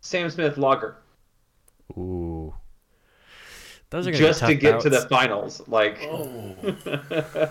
[0.00, 0.96] Sam Smith Lager
[1.96, 2.54] Ooh.
[3.90, 5.62] Those are just to tough get to the finals.
[5.66, 7.50] Like, Oh,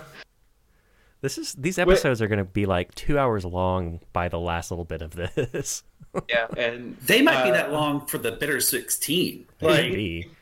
[1.20, 4.84] This is these episodes are gonna be like two hours long by the last little
[4.84, 5.82] bit of this.
[6.28, 9.46] yeah, and they might be uh, that long for the bitter sixteen.
[9.60, 10.30] Like Maybe.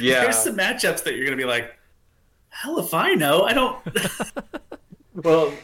[0.00, 1.76] Yeah, there's some matchups that you're gonna be like,
[2.48, 3.42] hell if I know.
[3.42, 3.76] I don't
[5.12, 5.58] Well, s-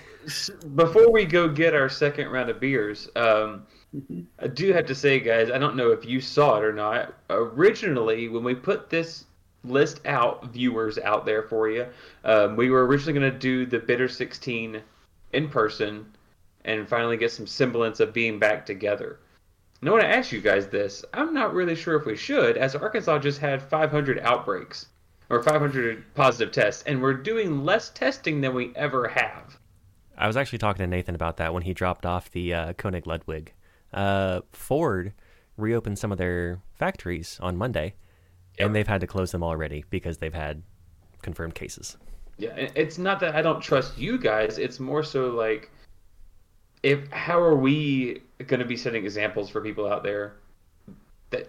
[0.74, 3.66] before we go get our second round of beers, um,
[4.38, 7.14] I do have to say, guys, I don't know if you saw it or not.
[7.28, 9.24] Originally, when we put this
[9.64, 11.86] list out, viewers out there for you,
[12.24, 14.82] um, we were originally going to do the Bitter 16
[15.32, 16.06] in person
[16.64, 19.18] and finally get some semblance of being back together.
[19.82, 21.04] I want to ask you guys this.
[21.14, 24.86] I'm not really sure if we should, as Arkansas just had 500 outbreaks
[25.30, 29.58] or 500 positive tests, and we're doing less testing than we ever have.
[30.20, 33.06] I was actually talking to Nathan about that when he dropped off the uh, Koenig
[33.06, 33.54] Ludwig.
[33.92, 35.14] Uh, Ford
[35.56, 37.94] reopened some of their factories on Monday,
[38.58, 38.66] Yep.
[38.66, 40.62] and they've had to close them already because they've had
[41.22, 41.96] confirmed cases.
[42.36, 44.58] Yeah, it's not that I don't trust you guys.
[44.58, 45.70] It's more so like,
[46.82, 50.36] if how are we going to be setting examples for people out there
[51.30, 51.48] that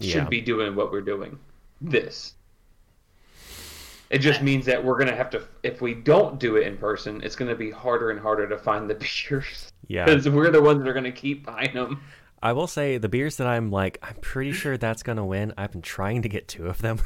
[0.00, 0.28] should Yeah.
[0.28, 1.38] be doing what we're doing?
[1.80, 2.34] This.
[4.14, 5.42] It just means that we're going to have to.
[5.64, 8.56] If we don't do it in person, it's going to be harder and harder to
[8.56, 8.94] find the
[9.28, 10.04] beers Yeah.
[10.04, 12.00] because we're the ones that are going to keep buying them.
[12.42, 15.54] I will say the beers that I'm like, I'm pretty sure that's gonna win.
[15.56, 17.00] I've been trying to get two of them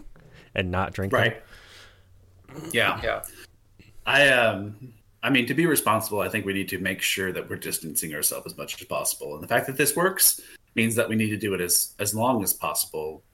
[0.54, 1.20] and not drink them.
[1.20, 1.42] right.
[2.72, 3.00] Yeah.
[3.02, 3.22] Yeah.
[4.06, 7.50] I um I mean to be responsible, I think we need to make sure that
[7.50, 9.34] we're distancing ourselves as much as possible.
[9.34, 10.40] And the fact that this works
[10.76, 13.24] means that we need to do it as as long as possible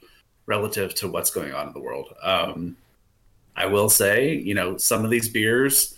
[0.47, 2.15] relative to what's going on in the world.
[2.23, 2.75] Um
[3.57, 5.97] I will say, you know, some of these beers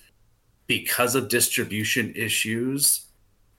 [0.67, 3.07] because of distribution issues,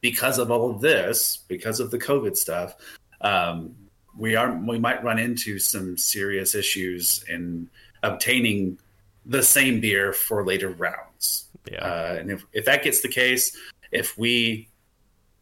[0.01, 2.75] because of all of this, because of the COVID stuff,
[3.21, 3.75] um,
[4.17, 7.69] we are we might run into some serious issues in
[8.03, 8.77] obtaining
[9.25, 11.45] the same beer for later rounds.
[11.71, 11.83] Yeah.
[11.83, 13.55] Uh, and if, if that gets the case,
[13.91, 14.67] if we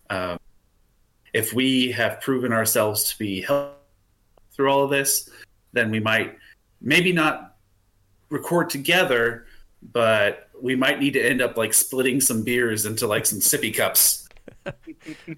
[0.10, 0.38] um,
[1.34, 3.74] if we have proven ourselves to be healthy
[4.54, 5.30] through all of this,
[5.74, 6.38] then we might
[6.82, 7.51] maybe not
[8.32, 9.46] record together,
[9.94, 13.74] but we might need to end up like splitting some beers into like some sippy
[13.76, 14.28] cups.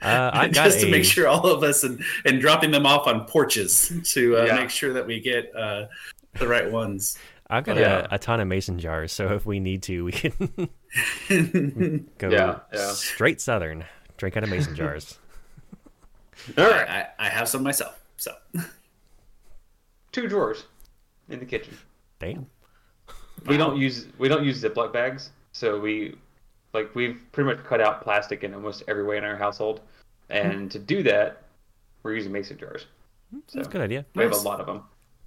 [0.02, 2.86] Uh, I got just to a- make sure all of us and, and dropping them
[2.86, 4.56] off on porches to uh, Yeah.
[4.56, 5.86] make sure that we get uh,
[6.40, 7.18] the right ones.
[7.50, 8.06] I've got Yeah.
[8.12, 10.42] a, a ton of mason jars, so if we need to, we can
[12.18, 12.92] go Yeah, yeah.
[12.92, 13.86] straight southern,
[14.18, 15.18] drink out of mason jars.
[16.58, 16.90] All right.
[16.90, 17.98] I, I have some myself.
[18.18, 18.34] So
[20.12, 20.66] Two drawers
[21.30, 21.78] in the kitchen.
[22.20, 22.48] Damn.
[23.46, 26.16] We don't use we don't use Ziploc bags, so we
[26.74, 29.82] like we've pretty much cut out plastic in almost every way in our household,
[30.30, 31.44] and to do that,
[32.04, 32.86] we're using mason jars.
[33.48, 34.06] So That's a good idea.
[34.16, 34.84] we have a lot of them.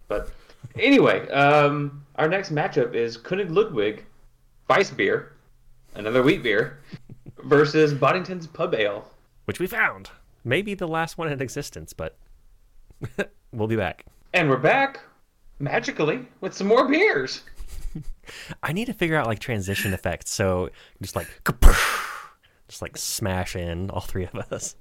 [0.08, 0.30] But
[0.78, 4.04] anyway, um, our next matchup is König Ludwig
[4.68, 5.32] Weiss beer,
[5.94, 6.78] another wheat beer,
[7.44, 9.04] versus Boddington's Pub Ale.
[9.46, 10.10] Which we found.
[10.44, 12.16] Maybe the last one in existence, but
[13.52, 14.04] we'll be back.
[14.32, 15.00] And we're back
[15.58, 17.42] magically with some more beers.
[18.62, 20.70] I need to figure out like transition effects, so
[21.02, 21.28] just like
[22.68, 24.76] just like smash in all three of us.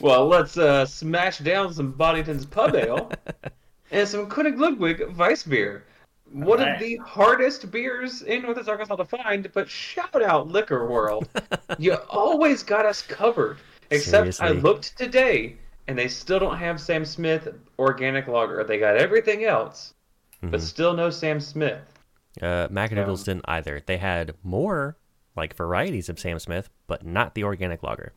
[0.00, 3.10] Well, let's uh, smash down some Boddington's Pub Ale
[3.92, 5.84] and some König Ludwig Weiss beer.
[6.32, 6.74] One Alright.
[6.74, 11.28] of the hardest beers in Northwest Arkansas to find, but shout out Liquor World.
[11.78, 13.58] you always got us covered.
[13.90, 17.46] Except I looked today and they still don't have Sam Smith
[17.78, 18.64] organic lager.
[18.64, 19.94] They got everything else,
[20.42, 20.62] but Mhm.
[20.64, 21.82] still no Sam Smith.
[22.40, 23.80] Uh, Macadoodles Um, didn't either.
[23.84, 24.96] They had more
[25.36, 28.12] like varieties of Sam Smith, but not the organic lager.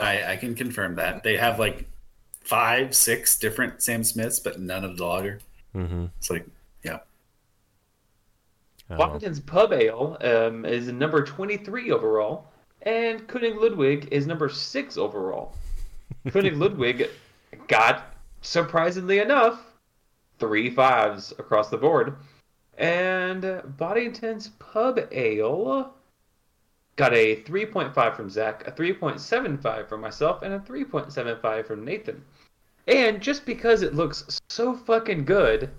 [0.00, 1.86] I, I can confirm that they have like
[2.42, 5.40] five, six different Sam Smiths, but none of the lager.
[5.74, 6.06] Mm-hmm.
[6.18, 6.46] It's like,
[6.84, 7.00] yeah,
[8.90, 8.96] Oh.
[8.96, 12.46] Boddington's Pub Ale um, is number 23 overall,
[12.82, 15.54] and König Ludwig is number 6 overall.
[16.28, 17.08] König Ludwig
[17.66, 19.60] got, surprisingly enough,
[20.38, 22.16] three fives across the board.
[22.78, 23.42] And
[23.76, 25.92] Boddington's Pub Ale
[26.94, 32.24] got a 3.5 from Zach, a 3.75 from myself, and a 3.75 from Nathan.
[32.86, 35.70] And just because it looks so fucking good,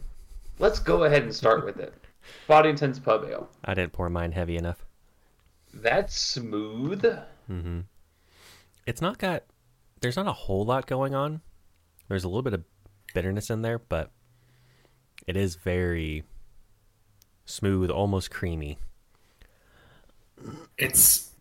[0.60, 1.94] let's go ahead and start with it.
[2.48, 3.50] Boddington's Pub Ale.
[3.64, 4.86] I didn't pour mine heavy enough.
[5.74, 7.04] That's smooth.
[7.50, 7.80] Mm-hmm.
[8.86, 9.44] It's not got.
[10.02, 11.42] There's not a whole lot going on.
[12.10, 12.64] There's a little bit of
[13.14, 14.12] bitterness in there, but
[15.28, 16.24] it is very
[17.50, 18.78] smooth, almost creamy.
[20.78, 21.32] it's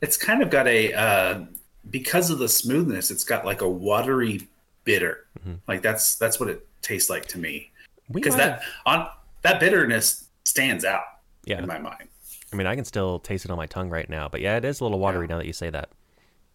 [0.00, 1.44] it's kind of got a uh,
[1.90, 3.10] because of the smoothness.
[3.10, 4.48] It's got like a watery
[4.84, 5.26] bitter.
[5.66, 7.70] Like that's that's what it tastes like to me.
[8.10, 9.08] Because that on
[9.42, 11.04] that bitterness stands out
[11.44, 11.58] yeah.
[11.58, 12.08] in my mind.
[12.52, 14.64] I mean, I can still taste it on my tongue right now, but yeah, it
[14.64, 15.90] is a little watery now that you say that.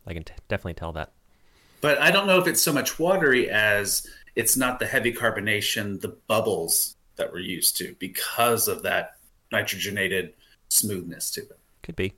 [0.05, 1.13] I can t- definitely tell that.
[1.79, 6.01] But I don't know if it's so much watery as it's not the heavy carbonation,
[6.01, 9.17] the bubbles that we're used to because of that
[9.51, 10.33] nitrogenated
[10.69, 11.59] smoothness to it.
[11.83, 12.13] Could be.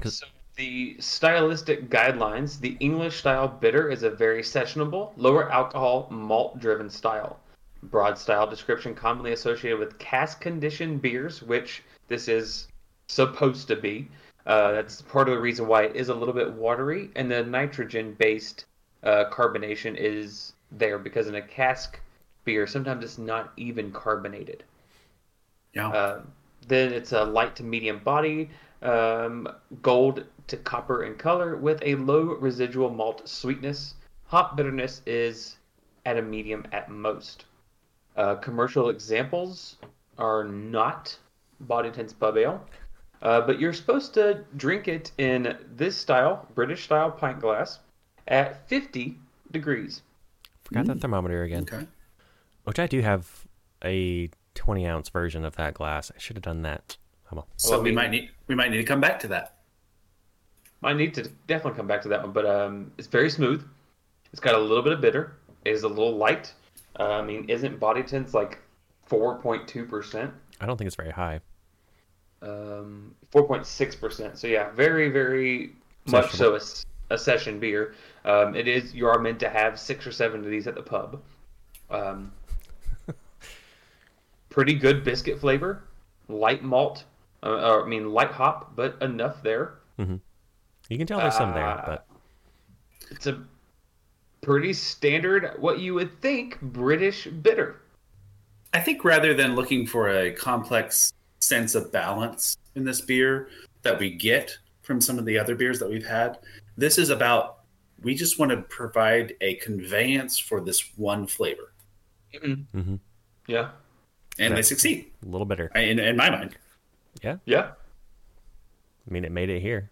[0.05, 6.59] So the stylistic guidelines, the English style bitter is a very sessionable, lower alcohol, malt
[6.59, 7.39] driven style.
[7.83, 12.67] Broad style description commonly associated with cask conditioned beers, which this is
[13.07, 14.09] supposed to be.
[14.45, 17.43] Uh, that's part of the reason why it is a little bit watery, and the
[17.43, 18.65] nitrogen based
[19.03, 21.99] uh, carbonation is there because in a cask
[22.45, 24.63] beer, sometimes it's not even carbonated.
[25.73, 25.89] Yeah.
[25.89, 26.21] Uh,
[26.67, 28.49] then it's a light to medium body,
[28.81, 29.47] um,
[29.81, 33.95] gold to copper in color, with a low residual malt sweetness.
[34.25, 35.57] Hop bitterness is
[36.05, 37.45] at a medium at most.
[38.15, 39.77] Uh, commercial examples
[40.17, 41.17] are not
[41.61, 42.63] body intense Pub Ale,
[43.21, 47.79] uh, but you're supposed to drink it in this style, British style pint glass,
[48.27, 49.17] at 50
[49.51, 50.01] degrees.
[50.69, 51.63] Forgot that thermometer again.
[51.63, 51.87] okay.
[52.63, 53.47] Which I do have
[53.83, 56.11] a 20 ounce version of that glass.
[56.15, 56.95] I should have done that.
[57.31, 57.47] Oh, well.
[57.57, 59.55] So Well, we we- might need we might need to come back to that.
[60.83, 63.67] I need to definitely come back to that one, but um, it's very smooth.
[64.31, 65.35] It's got a little bit of bitter.
[65.65, 66.53] It is a little light.
[66.99, 68.59] Uh, I mean, isn't body Boddington's like
[69.09, 70.31] 4.2%?
[70.61, 71.41] I don't think it's very high.
[72.41, 74.37] Um, 4.6%.
[74.37, 75.73] So, yeah, very, very
[76.05, 76.57] much so
[77.09, 77.93] a session beer.
[78.29, 80.83] Um, it is, you are meant to have six or seven of these at the
[80.83, 81.19] pub.
[81.89, 82.31] Um,
[84.49, 85.81] pretty good biscuit flavor,
[86.27, 87.05] light malt,
[87.41, 89.79] uh, or, I mean, light hop, but enough there.
[90.89, 92.07] You can tell there's some there, Uh, but
[93.09, 93.43] It's a
[94.41, 97.81] pretty standard, what you would think, British bitter.
[98.73, 103.49] I think rather than looking for a complex sense of balance in this beer
[103.81, 106.37] that we get from some of the other beers that we've had,
[106.77, 107.58] this is about
[108.03, 111.71] we just want to provide a conveyance for this one flavor,
[112.33, 112.99] mhm.
[113.47, 113.69] Yeah.
[114.37, 115.67] and they succeed a little bitter.
[115.75, 116.55] in, in my mind.
[117.23, 117.37] Yeah.
[117.45, 117.71] Yeah,
[119.07, 119.89] I mean, it made it here.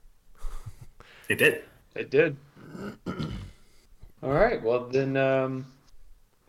[1.30, 1.64] it did.
[1.96, 2.38] it did.
[4.24, 5.66] All right, well, then um,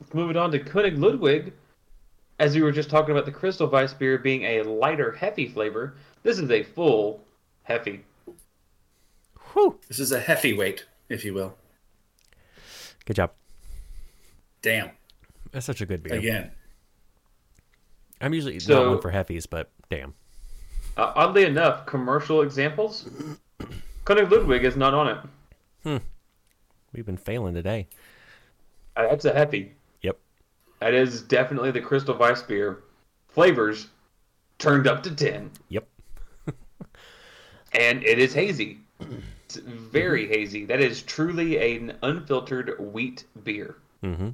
[0.01, 1.53] let's move it on to König Ludwig.
[2.39, 5.97] As we were just talking about the Crystal Weiss beer being a lighter, heavy flavor,
[6.23, 7.25] this is a full,
[7.65, 8.05] heavy.
[9.53, 9.79] Whew.
[9.89, 11.57] This is a heavyweight, if you will.
[13.05, 13.33] Good job.
[14.63, 14.91] Damn.
[15.53, 16.15] That's such a good beer.
[16.19, 16.51] Again,
[18.21, 20.15] I'm usually So- not one for heavies, but damn.
[20.97, 23.09] Uh, oddly enough, commercial examples,
[24.05, 25.19] König Ludwig is not on it.
[25.85, 26.05] Hmm.
[26.93, 27.87] We've been failing today.
[28.97, 29.73] Uh, That's a heavy.
[30.03, 30.19] Yep.
[30.81, 32.83] That is definitely the Crystal Weiss beer.
[33.29, 33.87] Flavors
[34.59, 35.51] turned up to 10.
[35.69, 35.87] Yep.
[37.73, 38.79] And it is hazy.
[39.49, 40.67] It's very hazy.
[40.67, 43.77] That is truly an unfiltered wheat beer.
[44.05, 44.29] Mm-hmm.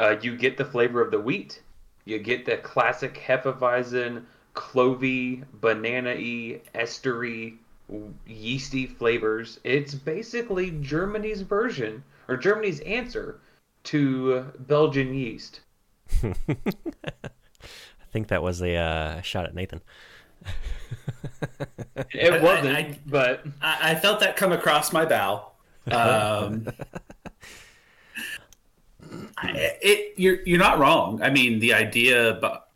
[0.00, 1.62] Uh, you get the flavor of the wheat.
[2.04, 7.58] You get the classic Hefeweizen, clovey, banana-y, estery,
[8.26, 9.60] yeasty flavors.
[9.62, 13.38] It's basically Germany's version, or Germany's answer
[13.84, 15.60] to Belgian yeast.
[16.22, 16.32] I
[18.10, 19.82] think that was a uh, shot at Nathan.
[22.12, 25.50] It I- wasn't, I- but I, I felt that come across my bow.
[25.90, 26.66] Um,
[29.38, 31.22] I- it you're you're not wrong.
[31.22, 32.68] I mean, the idea about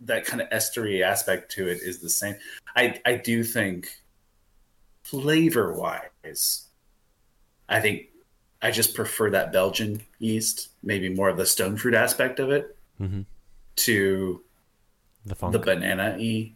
[0.00, 2.36] that kind of estery aspect to it is the same.
[2.76, 3.88] I I do think
[5.02, 6.66] flavor wise,
[7.68, 8.06] I think
[8.60, 12.76] I just prefer that Belgian yeast, maybe more of the stone fruit aspect of it,
[13.00, 13.24] Mhm.
[13.76, 14.42] to
[15.26, 15.52] The funk.
[15.52, 16.52] the banana y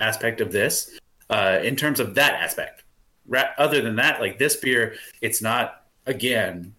[0.00, 0.98] aspect of this
[1.30, 2.84] uh, in terms of that aspect.
[3.26, 6.74] Ra- other than that, like this beer, it's not again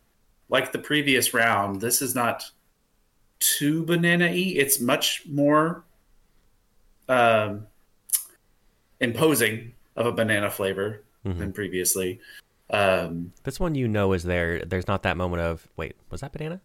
[0.49, 1.81] like the previous round.
[1.81, 2.49] This is not
[3.39, 4.53] too banana y.
[4.55, 5.83] It's much more
[7.07, 7.67] um,
[8.99, 12.19] imposing of a banana flavor than previously.
[12.71, 14.63] Um, this one you know is there.
[14.65, 16.61] There's not that moment of wait, was that banana?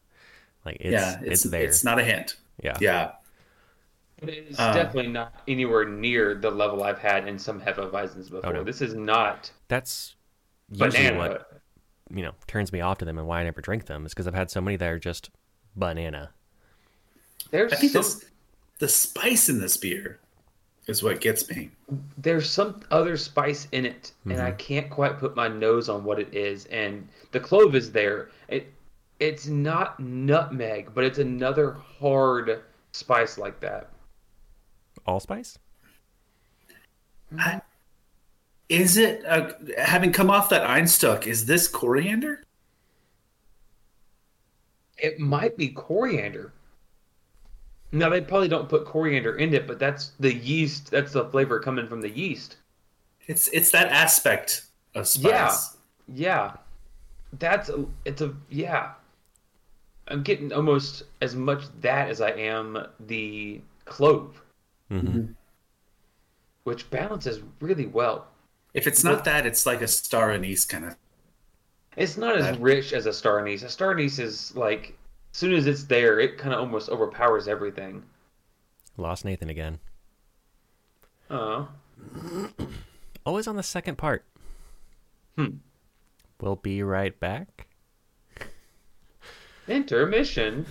[0.65, 1.65] Like it's yeah, it's, it's, there.
[1.65, 2.37] It's not a hint.
[2.63, 2.77] yeah.
[2.81, 3.13] Yeah,
[4.29, 8.53] it's Uh, definitely not anywhere near the level I've had in some Hefeweizens before.
[8.53, 8.65] no.
[8.65, 10.17] This is not That's
[10.71, 11.19] usually banana.
[11.19, 11.51] what
[12.15, 14.27] you know turns me off to them and why I never drink them is because
[14.27, 15.31] I've had so many that are just
[15.77, 16.31] banana.
[17.51, 18.25] There's I think some, this
[18.79, 20.19] the spice in this beer
[20.87, 21.71] is what gets me.
[22.19, 26.19] there's some other spice in it, and I can't quite put my nose on what
[26.21, 26.67] it is.
[26.67, 28.31] And the clove is there.
[28.49, 28.73] It
[29.21, 33.89] it's not nutmeg, but it's another hard spice like that.
[35.07, 35.59] Allspice?
[38.69, 41.27] Is it uh, having come off that Einstök?
[41.27, 42.43] Is this coriander?
[44.97, 46.53] It might be coriander.
[47.93, 50.91] Now they probably don't put coriander in it, but that's the yeast.
[50.91, 52.57] That's the flavor coming from the yeast.
[53.27, 54.63] It's it's that aspect
[54.95, 55.23] of spice.
[55.27, 55.75] Yeah.
[56.07, 56.53] Yeah,
[57.39, 58.93] that's a, it's a yeah.
[60.09, 64.43] I'm getting almost as much that as I am the clove,
[64.91, 65.33] Mm-hmm.
[66.65, 68.27] which balances really well.
[68.75, 70.97] If it's not that, it's like a star anise kind of.
[71.97, 73.63] It's not as That- rich as a star anise.
[73.63, 74.97] A star anise is like,
[75.33, 78.03] as soon as it's there, it kind of almost overpowers everything.
[78.97, 79.79] Lost Nathan again.
[81.31, 81.69] Oh,
[83.27, 84.25] Always on the second part.
[85.37, 85.57] Hmm.
[86.41, 87.67] We'll be right back.
[89.67, 90.67] intermission.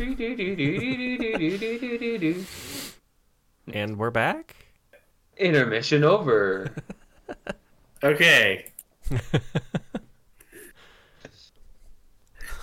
[3.71, 4.55] And we're back?
[5.37, 6.75] Intermission over.
[8.03, 8.65] okay.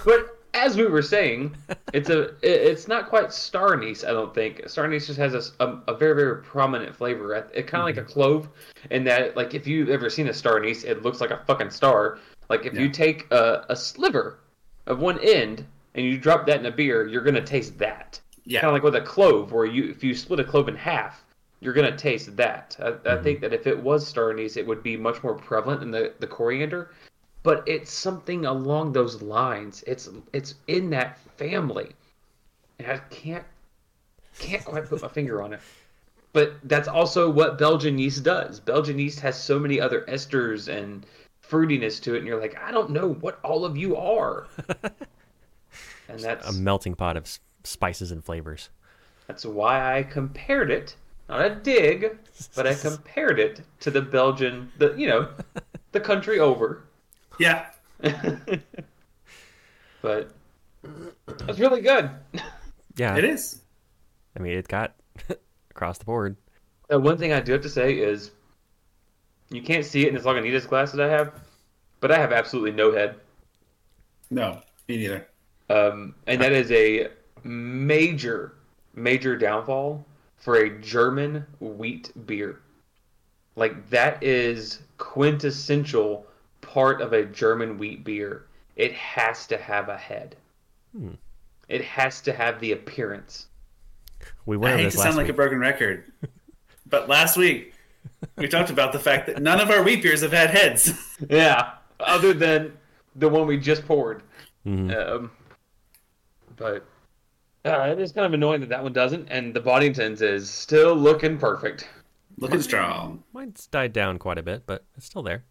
[0.04, 1.56] but as we were saying,
[1.94, 4.68] it's a it's not quite star anise, I don't think.
[4.68, 7.34] Star anise just has a, a, a very very prominent flavor.
[7.34, 7.82] It, kind of mm-hmm.
[7.84, 8.48] like a clove,
[8.90, 11.70] in that like if you've ever seen a star anise, it looks like a fucking
[11.70, 12.18] star.
[12.50, 12.80] Like if yeah.
[12.82, 14.40] you take a, a sliver
[14.86, 18.20] of one end and you drop that in a beer, you're gonna taste that.
[18.50, 18.60] Yeah.
[18.60, 21.24] Kind of like with a clove, where you if you split a clove in half,
[21.60, 22.76] you're gonna taste that.
[22.80, 23.22] I, I mm-hmm.
[23.22, 26.12] think that if it was star anise, it would be much more prevalent in the
[26.18, 26.90] the coriander
[27.42, 29.82] but it's something along those lines.
[29.86, 31.92] It's it's in that family,
[32.78, 33.44] and I can't
[34.38, 35.60] can't quite put my finger on it.
[36.32, 38.60] But that's also what Belgian yeast does.
[38.60, 41.04] Belgian yeast has so many other esters and
[41.42, 44.46] fruitiness to it, and you're like, I don't know what all of you are.
[46.08, 47.26] and that's A melting pot of
[47.64, 48.68] spices and flavors.
[49.26, 50.96] that's why I compared it,
[51.28, 52.18] not a dig,
[52.54, 55.28] but I compared it to the Belgian, the you know,
[55.92, 56.84] the country over.
[57.38, 57.66] Yeah.
[60.02, 60.30] but
[61.48, 62.10] it's really good.
[62.96, 63.16] Yeah.
[63.16, 63.60] It is.
[64.36, 64.94] I mean, it got
[65.70, 66.36] across the board.
[66.92, 68.30] Uh, one thing I do have to say is,
[69.50, 71.32] you can't see it in this Lagunitas glass that I have,
[72.00, 73.16] but I have absolutely no head,
[74.30, 75.26] No, me neither.
[75.68, 77.08] um, and that is a
[77.44, 78.54] major,
[78.94, 80.04] major downfall
[80.36, 82.60] for a German wheat beer.
[83.56, 86.26] Like that is quintessential
[86.60, 88.46] part of a German wheat beer.
[88.76, 90.36] It has to have a head.
[90.96, 91.12] Hmm.
[91.68, 93.46] It has to have the appearance.
[94.46, 96.12] We I went over hate this to last sound like a broken record,
[96.86, 97.74] but last week
[98.36, 100.92] we talked about the fact that none of our wheat beers have had heads.
[101.28, 102.72] Yeah, other than
[103.14, 104.22] the one we just poured.
[104.66, 104.96] Mhm.
[104.96, 105.30] Um,
[106.56, 106.86] but
[107.64, 110.94] uh, it is kind of annoying that that one doesn't, and the Boddingtons is still
[110.94, 111.88] looking perfect.
[112.38, 113.22] Looking strong.
[113.34, 115.44] Mine's died down quite a bit, but it's still there.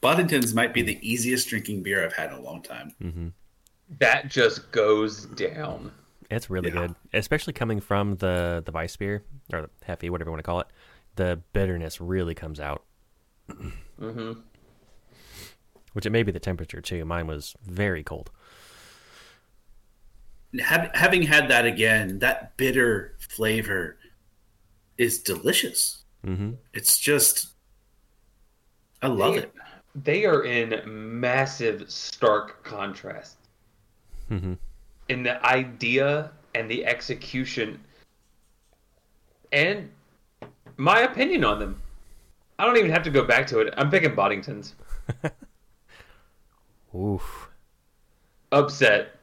[0.00, 2.94] Boddington's might be the easiest drinking beer I've had in a long time.
[3.02, 3.28] Mm-hmm.
[3.98, 5.92] That just goes down.
[6.30, 6.86] It's really Yeah.
[6.86, 10.48] good, especially coming from the the Weiss beer or the Hefe, whatever you want to
[10.48, 10.68] call it.
[11.16, 12.84] The bitterness really comes out,
[13.50, 14.32] mm-hmm.
[15.92, 17.04] which it may be the temperature too.
[17.04, 18.30] Mine was very cold.
[20.62, 23.96] Ha- having had that again, that bitter flavor
[24.98, 26.02] is delicious.
[26.26, 26.52] Mm-hmm.
[26.74, 27.48] It's just,
[29.02, 29.54] I love They- it.
[30.04, 30.80] They are in
[31.20, 33.36] massive, stark contrast
[34.30, 34.52] Mm-hmm.
[35.08, 37.80] in the idea and the execution,
[39.50, 39.90] and
[40.76, 41.82] my opinion on them.
[42.60, 43.74] I don't even have to go back to it.
[43.76, 44.74] I'm picking Boddingtons.
[46.94, 47.48] Oof.
[48.52, 49.16] Upset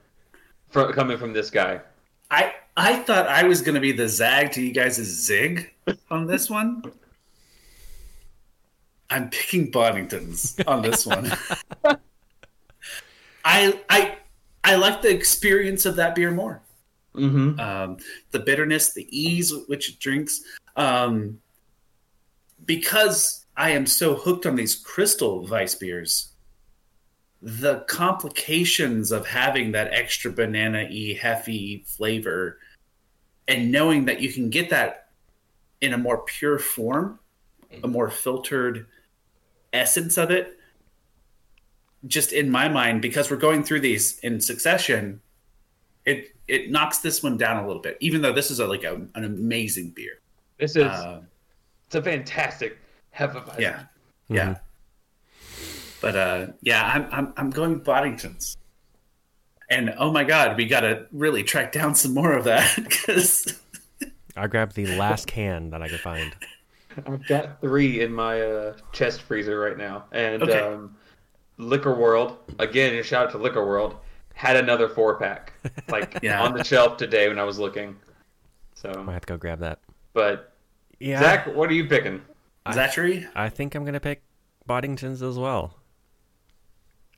[0.69, 1.81] from coming from this guy.
[2.31, 5.73] I I thought I was going to be the zag to you guys' zig
[6.11, 6.83] on this one.
[9.09, 11.31] I'm picking Boddingtons on this one.
[13.45, 14.17] I I
[14.63, 16.61] I like the experience of that beer more.
[17.15, 17.59] Mm-hmm.
[17.59, 17.97] um,
[18.29, 20.43] the bitterness, the ease with which it drinks.
[20.75, 21.39] Um,
[22.65, 26.33] because I am so hooked on these crystal Weiss beers,
[27.41, 32.59] the complications of having that extra banana y Hefe flavor
[33.47, 35.09] and knowing that you can get that
[35.81, 37.19] in a more pure form,
[37.83, 38.87] a more filtered
[39.71, 40.57] essence of it.
[42.05, 45.21] Just in my mind, because we're going through these in succession,
[46.05, 47.97] it it knocks this one down a little bit.
[47.99, 50.19] Even though this is a, like a, an amazing beer.
[50.57, 51.21] This is Uh,
[51.85, 52.77] it's a fantastic
[53.15, 53.59] Hefeweizen.
[53.59, 53.83] yeah,
[54.29, 54.57] yeah.
[56.01, 58.57] But uh, yeah, I'm I'm I'm going Boddingtons.
[59.69, 63.59] And oh my god, we got to really track down some more of that because
[64.35, 66.33] I grabbed the last can that I could find.
[67.05, 70.59] I've got three in my uh, chest freezer right now, and Okay.
[70.59, 70.95] um,
[71.57, 72.95] Liquor World again.
[72.95, 73.97] A shout out to Liquor World
[74.33, 75.51] had another four pack
[75.89, 76.41] like Yeah.
[76.43, 77.95] on the shelf today when I was looking.
[78.75, 79.79] So, I have to go grab that.
[80.13, 80.53] but
[80.99, 81.19] Yeah.
[81.19, 82.21] Zach, what are you picking?
[82.71, 83.25] Zachary.
[83.35, 84.21] I think I'm gonna pick
[84.69, 85.73] Boddingtons as well.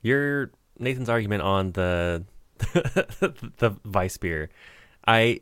[0.02, 2.24] Your Nathan's argument on the
[2.58, 4.48] the Weiss beer,
[5.06, 5.40] I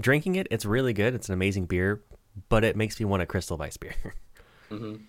[0.00, 0.46] drinking it.
[0.50, 1.14] It's really good.
[1.14, 2.02] It's an amazing beer,
[2.48, 3.94] but it makes me want a Crystal Weiss beer,
[4.70, 5.00] Mhm.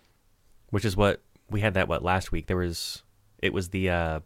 [0.69, 2.47] which is what we had that what last week.
[2.47, 3.03] There was
[3.39, 4.19] it was the uh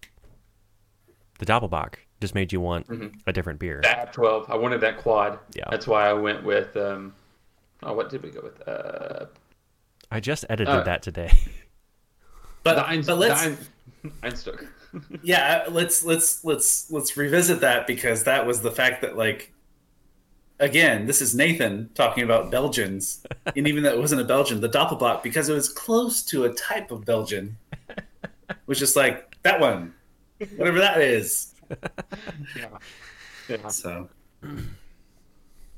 [1.40, 2.88] the Doppelbock just made you want
[3.28, 3.82] a different beer.
[3.84, 4.50] That twelve.
[4.50, 5.40] I wanted that quad.
[5.54, 5.66] Yeah.
[5.70, 6.76] That's why I went with.
[6.78, 7.14] Um,
[7.84, 8.66] oh, what did we go with?
[8.68, 9.26] Uh,
[10.12, 11.32] I just edited Uh, that today.
[12.64, 13.58] But, the Ein- but let's the Ein-
[14.24, 14.68] Einstök.
[15.24, 19.52] yeah, let's let's let's let's revisit that because that was the fact that like
[20.60, 23.26] again, this is Nathan talking about Belgians,
[23.56, 26.54] and even though it wasn't a Belgian, the Doppelbock because it was close to a
[26.54, 27.58] type of Belgian,
[28.68, 29.94] was just like that one,
[30.58, 31.54] whatever that is.
[32.56, 32.68] yeah.
[33.50, 33.68] Yeah.
[33.68, 34.10] So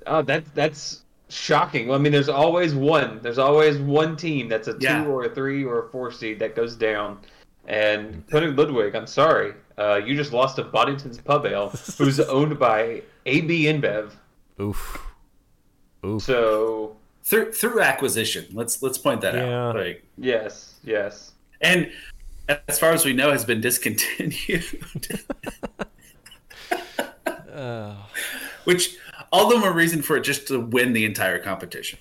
[0.06, 1.88] Oh, that's that's shocking.
[1.88, 3.20] Well, I mean, there's always one.
[3.22, 5.06] There's always one team that's a two Yeah.
[5.06, 7.20] or a three or a four seed that goes down.
[7.68, 12.58] And König Ludwig, I'm sorry, uh, you just lost to Boddington's Pub Ale, who's owned
[12.58, 14.14] by AB InBev.
[14.62, 15.04] Oof.
[16.06, 16.22] Oof.
[16.24, 19.68] So through through acquisition, let's let's point that Yeah.
[19.70, 19.76] out.
[19.76, 21.34] Like yes, yes.
[21.62, 21.92] and
[22.70, 24.64] as far as we know, has been discontinued.
[27.54, 27.96] Uh,
[28.64, 28.96] Which
[29.32, 32.00] all the more reason for it just to win the entire competition.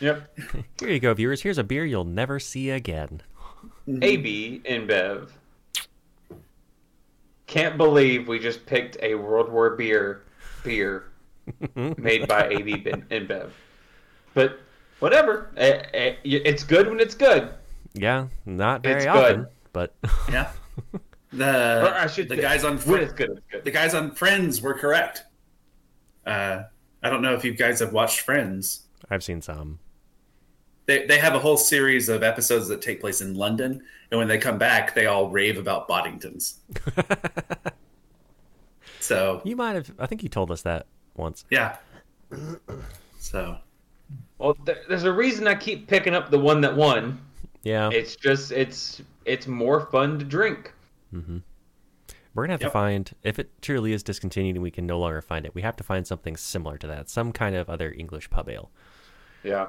[0.00, 0.38] Yep.
[0.80, 1.42] here you go, viewers.
[1.42, 3.20] Here's a beer you'll never see again.
[4.02, 5.28] AB InBev.
[7.46, 10.22] Can't believe we just picked a World War beer
[10.62, 11.04] beer
[11.74, 13.50] made by AB InBev.
[14.34, 14.60] But
[15.00, 15.50] whatever.
[15.56, 17.50] It's good when it's good.
[17.94, 19.46] Yeah, not very It's often, good.
[19.72, 19.94] but
[20.30, 20.50] Yeah.
[21.32, 23.64] The Or I should the say, guys on when Fri- it's good, it's good.
[23.64, 25.22] the guys on Friends were correct.
[26.26, 26.62] Uh,
[27.04, 28.82] I don't know if you guys have watched Friends.
[29.10, 29.78] I've seen some.
[30.86, 34.28] They they have a whole series of episodes that take place in London, and when
[34.28, 36.54] they come back, they all rave about Boddingtons.
[39.00, 39.90] so You might have.
[39.98, 41.44] I think you told us that once.
[41.50, 41.76] yeah.
[43.18, 43.56] So
[44.38, 47.20] Well, there- there's a reason I keep picking up the one that won.
[47.62, 50.72] Yeah, It's just it's it's more fun to drink.
[51.14, 51.38] Mm-hmm.
[52.34, 55.20] we're gonna have to find if it truly is discontinued and we can no longer
[55.20, 55.54] find it.
[55.54, 58.70] We have to find something similar to that, some kind of other English pub ale.
[59.42, 59.66] Yeah.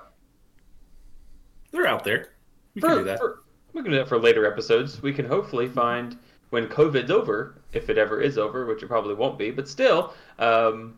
[1.71, 2.29] They're out there.
[2.75, 3.19] We can do that.
[3.19, 3.41] for-
[3.73, 5.01] we can do that for later episodes.
[5.01, 6.17] We can hopefully find
[6.49, 10.13] when COVID's over, if it ever is over, which it probably won't be, but still,
[10.39, 10.95] um,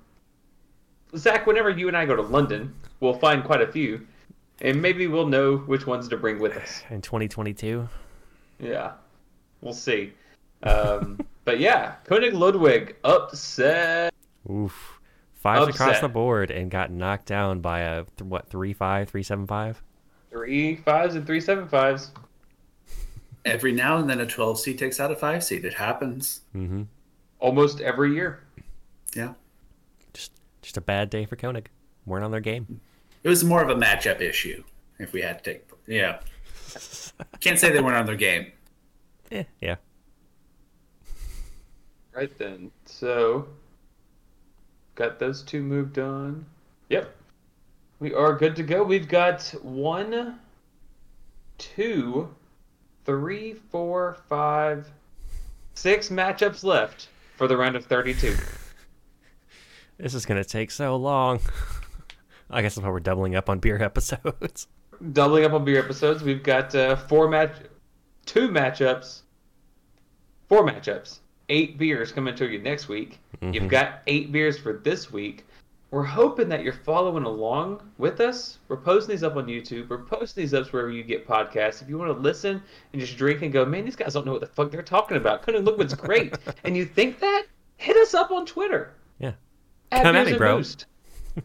[1.15, 4.07] Zach, whenever you and I go to London, we'll find quite a few,
[4.61, 6.81] and maybe we'll know which ones to bring with us.
[6.89, 7.87] In 2022,
[8.59, 8.93] Yeah,
[9.61, 10.13] we'll see.
[10.63, 14.11] Um, but yeah, König Ludwig upset.
[14.49, 14.99] oof,
[15.35, 19.21] fives across the board and got knocked down by a th- what three five three
[19.23, 19.83] seven five.
[20.33, 22.11] Three fives and three seven fives.
[23.45, 25.63] Every now and then, a 12 seed takes out a five seed.
[25.63, 26.41] It happens.
[26.55, 26.83] Mm-hmm.
[27.39, 28.41] Almost every year.
[29.15, 29.33] Yeah.
[30.13, 30.31] Just
[30.63, 31.67] just a bad day for König.
[32.07, 32.81] weren't on their game.
[33.21, 34.63] It was more of a matchup issue
[34.97, 35.67] if we had to take.
[35.85, 36.19] Yeah.
[37.39, 38.51] Can't say they weren't on their game.
[39.31, 39.77] Eh, yeah.
[42.13, 42.69] Right then.
[42.85, 43.47] So,
[44.93, 46.45] got those two moved on.
[46.89, 47.15] Yep.
[48.03, 48.83] We are good to go.
[48.83, 50.37] We've got one,
[51.57, 52.35] two,
[53.05, 54.91] three, four, five,
[55.73, 58.35] six matchups left for the round of 32.
[59.97, 61.39] This is gonna take so long.
[62.49, 64.67] I guess that's why we're doubling up on beer episodes.
[65.13, 67.53] Doubling up on beer episodes, we've got uh, four match,
[68.25, 69.21] two matchups,
[70.49, 73.21] four matchups, eight beers coming to you next week.
[73.39, 75.45] You've got eight beers for this week.
[75.93, 78.57] We're hoping that you're following along with us.
[78.67, 79.89] We're posting these up on YouTube.
[79.89, 81.83] We're posting these up wherever you get podcasts.
[81.83, 84.31] If you want to listen and just drink and go, man, these guys don't know
[84.31, 85.43] what the fuck they're talking about.
[85.43, 86.35] Couldn't look what's great.
[86.63, 87.43] and you think that?
[87.77, 88.95] Hit us up on Twitter.
[89.19, 89.33] Yeah.
[89.91, 90.57] At Come at Beers me, and bro.
[90.57, 90.87] Boost.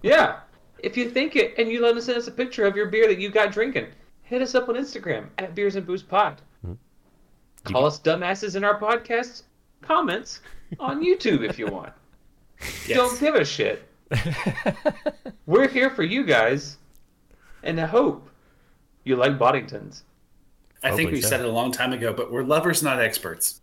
[0.00, 0.40] yeah.
[0.78, 3.06] If you think it and you let us send us a picture of your beer
[3.06, 3.88] that you got drinking,
[4.22, 6.40] hit us up on Instagram at Beers and Boost Pod.
[6.66, 7.70] Mm-hmm.
[7.70, 9.42] Call us dumbasses in our podcast
[9.82, 10.40] comments
[10.80, 11.92] on YouTube if you want.
[12.86, 12.96] Yes.
[12.96, 13.87] Don't give a shit.
[15.46, 16.78] We're here for you guys,
[17.62, 18.28] and I hope
[19.04, 20.02] you like Boddingtons.
[20.82, 21.28] I think we so.
[21.28, 23.60] said it a long time ago, but we're lovers, not experts.